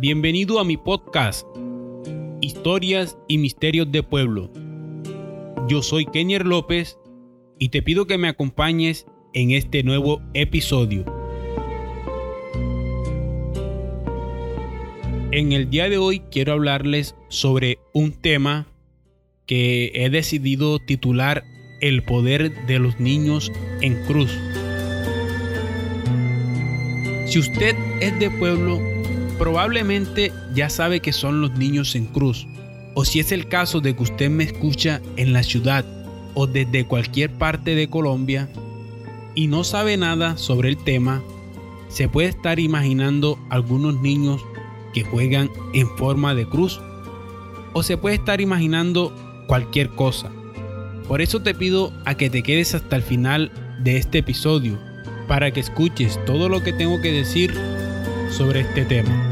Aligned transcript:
Bienvenido 0.00 0.58
a 0.60 0.64
mi 0.64 0.78
podcast, 0.78 1.46
Historias 2.40 3.18
y 3.28 3.36
Misterios 3.36 3.92
de 3.92 4.02
Pueblo. 4.02 4.50
Yo 5.68 5.82
soy 5.82 6.06
Kenier 6.06 6.46
López 6.46 6.96
y 7.58 7.68
te 7.68 7.82
pido 7.82 8.06
que 8.06 8.16
me 8.16 8.28
acompañes 8.28 9.04
en 9.34 9.50
este 9.50 9.82
nuevo 9.82 10.22
episodio. 10.32 11.04
En 15.32 15.52
el 15.52 15.68
día 15.68 15.90
de 15.90 15.98
hoy 15.98 16.20
quiero 16.30 16.54
hablarles 16.54 17.14
sobre 17.28 17.78
un 17.92 18.12
tema 18.12 18.68
que 19.44 19.92
he 19.94 20.08
decidido 20.08 20.78
titular 20.78 21.44
El 21.82 22.04
poder 22.04 22.64
de 22.66 22.78
los 22.78 22.98
niños 23.00 23.52
en 23.82 24.02
cruz. 24.06 24.34
Si 27.26 27.38
usted 27.38 27.76
es 28.00 28.18
de 28.18 28.30
pueblo, 28.30 28.80
probablemente 29.40 30.34
ya 30.54 30.68
sabe 30.68 31.00
que 31.00 31.14
son 31.14 31.40
los 31.40 31.52
niños 31.52 31.94
en 31.94 32.04
cruz. 32.04 32.46
O 32.92 33.06
si 33.06 33.20
es 33.20 33.32
el 33.32 33.48
caso 33.48 33.80
de 33.80 33.96
que 33.96 34.02
usted 34.02 34.28
me 34.28 34.44
escucha 34.44 35.00
en 35.16 35.32
la 35.32 35.42
ciudad 35.42 35.86
o 36.34 36.46
desde 36.46 36.84
cualquier 36.84 37.30
parte 37.30 37.74
de 37.74 37.88
Colombia 37.88 38.50
y 39.34 39.46
no 39.46 39.64
sabe 39.64 39.96
nada 39.96 40.36
sobre 40.36 40.68
el 40.68 40.76
tema, 40.76 41.22
se 41.88 42.06
puede 42.06 42.28
estar 42.28 42.60
imaginando 42.60 43.38
algunos 43.48 43.98
niños 44.02 44.42
que 44.92 45.04
juegan 45.04 45.48
en 45.72 45.88
forma 45.96 46.34
de 46.34 46.44
cruz 46.44 46.78
o 47.72 47.82
se 47.82 47.96
puede 47.96 48.16
estar 48.16 48.42
imaginando 48.42 49.10
cualquier 49.46 49.88
cosa. 49.88 50.30
Por 51.08 51.22
eso 51.22 51.40
te 51.40 51.54
pido 51.54 51.94
a 52.04 52.14
que 52.14 52.28
te 52.28 52.42
quedes 52.42 52.74
hasta 52.74 52.94
el 52.94 53.02
final 53.02 53.50
de 53.82 53.96
este 53.96 54.18
episodio 54.18 54.78
para 55.28 55.50
que 55.50 55.60
escuches 55.60 56.22
todo 56.26 56.50
lo 56.50 56.62
que 56.62 56.74
tengo 56.74 57.00
que 57.00 57.10
decir 57.10 57.54
sobre 58.28 58.60
este 58.60 58.84
tema. 58.84 59.29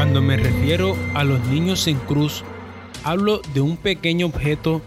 Cuando 0.00 0.22
me 0.22 0.38
refiero 0.38 0.96
a 1.12 1.24
los 1.24 1.46
niños 1.48 1.86
en 1.86 1.98
cruz, 1.98 2.42
hablo 3.04 3.42
de 3.52 3.60
un 3.60 3.76
pequeño 3.76 4.24
objeto 4.24 4.80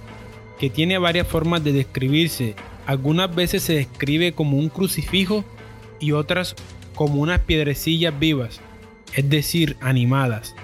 que 0.58 0.72
tiene 0.72 0.98
varias 0.98 1.28
formas 1.28 1.64
de 1.64 1.72
describirse. 1.72 2.56
Algunas 2.88 3.36
veces 3.36 3.62
se 3.62 3.76
describe 3.76 4.32
como 4.32 4.58
un 4.58 4.70
crucifijo 4.70 5.46
y 6.00 6.14
otras 6.14 6.56
como 6.96 7.22
unas 7.22 7.42
piedrecillas 7.42 8.20
vivas, 8.20 8.60
es 9.14 9.30
decir, 9.30 9.78
animadas. 9.82 10.56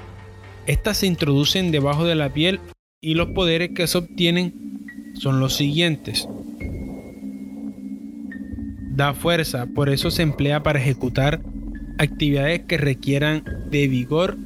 Estas 0.66 0.98
se 0.98 1.06
introducen 1.06 1.70
debajo 1.70 2.06
de 2.06 2.16
la 2.16 2.34
piel 2.34 2.60
y 3.02 3.14
los 3.14 3.28
poderes 3.28 3.70
que 3.76 3.86
se 3.86 4.00
obtienen 4.00 5.14
son 5.14 5.40
los 5.40 5.56
siguientes 5.56 6.28
da 9.00 9.14
fuerza, 9.14 9.66
por 9.66 9.88
eso 9.88 10.12
se 10.12 10.24
emplea 10.24 10.62
para 10.62 10.80
ejecutar 10.80 11.40
actividades 12.00 12.62
que 12.62 12.78
requieran 12.78 13.44
de 13.70 13.88
vigor, 13.88 14.38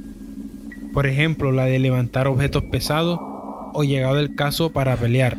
por 0.91 1.07
ejemplo 1.07 1.51
la 1.51 1.65
de 1.65 1.79
levantar 1.79 2.27
objetos 2.27 2.63
pesados 2.63 3.19
o 3.21 3.83
llegado 3.83 4.19
el 4.19 4.35
caso 4.35 4.71
para 4.71 4.97
pelear. 4.97 5.37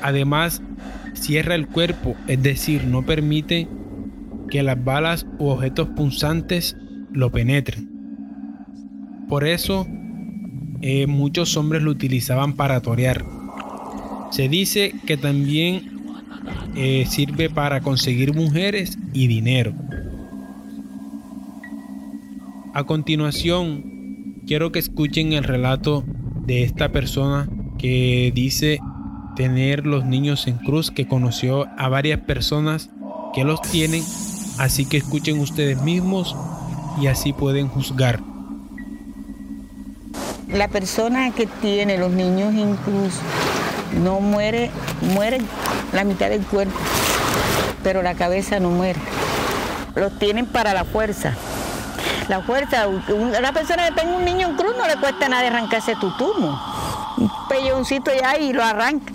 Además, 0.00 0.62
cierra 1.14 1.54
el 1.54 1.66
cuerpo, 1.66 2.14
es 2.28 2.42
decir, 2.42 2.84
no 2.84 3.02
permite 3.02 3.68
que 4.48 4.62
las 4.62 4.82
balas 4.82 5.26
u 5.38 5.48
objetos 5.48 5.88
punzantes 5.88 6.76
lo 7.12 7.30
penetren. 7.30 7.88
Por 9.28 9.44
eso, 9.44 9.86
eh, 10.82 11.06
muchos 11.06 11.56
hombres 11.56 11.82
lo 11.82 11.90
utilizaban 11.90 12.54
para 12.54 12.80
torear. 12.80 13.24
Se 14.30 14.48
dice 14.48 14.94
que 15.06 15.16
también 15.16 16.00
eh, 16.76 17.06
sirve 17.08 17.50
para 17.50 17.80
conseguir 17.80 18.34
mujeres 18.34 18.98
y 19.12 19.26
dinero. 19.26 19.74
A 22.74 22.84
continuación, 22.84 24.40
quiero 24.46 24.72
que 24.72 24.78
escuchen 24.78 25.34
el 25.34 25.44
relato 25.44 26.04
de 26.46 26.62
esta 26.62 26.88
persona 26.88 27.46
que 27.78 28.32
dice 28.34 28.80
tener 29.36 29.86
los 29.86 30.06
niños 30.06 30.46
en 30.46 30.56
cruz, 30.56 30.90
que 30.90 31.06
conoció 31.06 31.66
a 31.76 31.90
varias 31.90 32.20
personas 32.20 32.88
que 33.34 33.44
los 33.44 33.60
tienen, 33.60 34.02
así 34.58 34.86
que 34.86 34.96
escuchen 34.96 35.38
ustedes 35.38 35.82
mismos 35.82 36.34
y 36.98 37.08
así 37.08 37.34
pueden 37.34 37.68
juzgar. 37.68 38.20
La 40.48 40.68
persona 40.68 41.30
que 41.30 41.46
tiene 41.46 41.98
los 41.98 42.10
niños 42.10 42.54
en 42.54 42.76
cruz 42.76 43.12
no 44.02 44.20
muere, 44.20 44.70
muere 45.14 45.40
la 45.92 46.04
mitad 46.04 46.30
del 46.30 46.42
cuerpo, 46.42 46.78
pero 47.82 48.02
la 48.02 48.14
cabeza 48.14 48.60
no 48.60 48.70
muere. 48.70 48.98
Los 49.94 50.18
tienen 50.18 50.46
para 50.46 50.72
la 50.72 50.84
fuerza. 50.84 51.36
La 52.28 52.40
fuerza, 52.40 52.86
una 52.88 53.52
persona 53.52 53.88
que 53.88 53.94
tenga 53.94 54.16
un 54.16 54.24
niño 54.24 54.48
en 54.48 54.56
cruz 54.56 54.74
no 54.76 54.86
le 54.86 54.96
cuesta 54.96 55.28
nada 55.28 55.46
arrancarse 55.46 55.96
tu 55.96 56.10
tumo. 56.16 56.60
Un 57.16 57.30
pelloncito 57.48 58.10
ya 58.14 58.38
y 58.38 58.52
lo 58.52 58.62
arranca. 58.62 59.12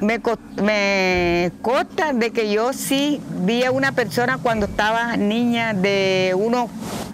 Me, 0.00 0.20
me 0.62 1.52
consta 1.62 2.12
de 2.12 2.30
que 2.30 2.50
yo 2.50 2.72
sí 2.72 3.20
vi 3.40 3.64
a 3.64 3.70
una 3.70 3.92
persona 3.92 4.38
cuando 4.38 4.66
estaba 4.66 5.16
niña 5.16 5.74
de 5.74 6.34
unos 6.36 6.70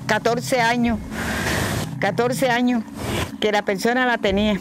14 0.06 0.60
años, 0.60 0.98
14 2.00 2.50
años, 2.50 2.84
que 3.41 3.50
la 3.53 3.62
persona 3.62 4.06
la 4.06 4.19
tenía. 4.19 4.58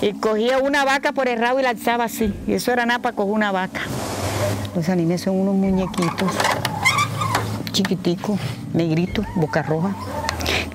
Y 0.00 0.12
cogía 0.14 0.58
una 0.58 0.84
vaca 0.84 1.12
por 1.12 1.28
el 1.28 1.38
rabo 1.38 1.60
y 1.60 1.62
la 1.62 1.70
alzaba 1.70 2.04
así. 2.04 2.34
Y 2.46 2.54
eso 2.54 2.72
era 2.72 2.86
nada 2.86 3.00
para 3.00 3.16
coger 3.16 3.32
una 3.32 3.52
vaca. 3.52 3.80
Los 4.74 4.88
animes 4.88 5.22
son 5.22 5.40
unos 5.40 5.54
muñequitos 5.54 6.32
chiquiticos, 7.76 8.40
negritos, 8.72 9.26
boca 9.34 9.62
roja. 9.62 9.94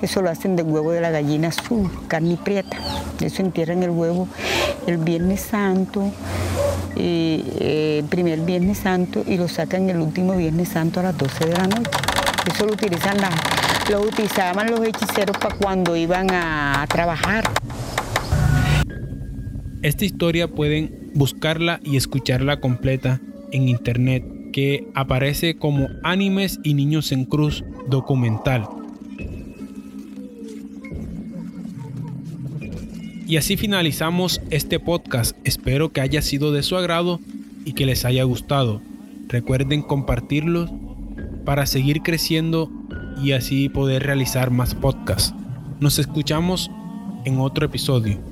Eso 0.00 0.22
lo 0.22 0.30
hacen 0.30 0.54
del 0.54 0.66
huevo 0.66 0.92
de 0.92 1.00
la 1.00 1.10
gallina 1.10 1.48
azul, 1.48 1.90
carne 2.06 2.34
y 2.34 2.36
prieta. 2.36 2.76
Eso 3.20 3.42
entierran 3.42 3.82
el 3.82 3.90
huevo 3.90 4.28
el 4.86 4.98
Viernes 4.98 5.40
Santo, 5.40 6.12
eh, 6.94 7.98
el 7.98 8.04
primer 8.04 8.40
Viernes 8.40 8.78
Santo, 8.78 9.24
y 9.26 9.36
lo 9.36 9.48
sacan 9.48 9.90
el 9.90 9.98
último 9.98 10.36
Viernes 10.36 10.68
Santo 10.68 11.00
a 11.00 11.04
las 11.04 11.18
12 11.18 11.46
de 11.46 11.52
la 11.54 11.66
noche. 11.66 11.90
Eso 12.54 12.66
lo 12.66 12.74
utilizan 12.74 13.20
las 13.20 13.34
lo 13.90 14.02
utilizaban 14.02 14.70
los 14.70 14.80
hechiceros 14.86 15.36
para 15.38 15.56
cuando 15.56 15.96
iban 15.96 16.28
a 16.30 16.86
trabajar. 16.88 17.42
Esta 19.82 20.04
historia 20.04 20.46
pueden 20.46 21.10
buscarla 21.14 21.80
y 21.82 21.96
escucharla 21.96 22.60
completa 22.60 23.20
en 23.50 23.68
internet 23.68 24.41
que 24.52 24.86
aparece 24.94 25.56
como 25.56 25.88
Animes 26.02 26.60
y 26.62 26.74
Niños 26.74 27.10
en 27.12 27.24
Cruz 27.24 27.64
documental. 27.88 28.68
Y 33.26 33.38
así 33.38 33.56
finalizamos 33.56 34.42
este 34.50 34.78
podcast. 34.78 35.36
Espero 35.44 35.90
que 35.90 36.02
haya 36.02 36.20
sido 36.20 36.52
de 36.52 36.62
su 36.62 36.76
agrado 36.76 37.18
y 37.64 37.72
que 37.72 37.86
les 37.86 38.04
haya 38.04 38.24
gustado. 38.24 38.82
Recuerden 39.28 39.80
compartirlo 39.80 40.68
para 41.44 41.64
seguir 41.66 42.02
creciendo 42.02 42.70
y 43.22 43.32
así 43.32 43.68
poder 43.68 44.02
realizar 44.02 44.50
más 44.50 44.74
podcasts. 44.74 45.34
Nos 45.80 45.98
escuchamos 45.98 46.70
en 47.24 47.38
otro 47.38 47.64
episodio. 47.66 48.31